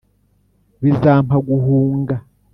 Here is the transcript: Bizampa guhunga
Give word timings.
Bizampa 0.81 1.35
guhunga 1.47 2.15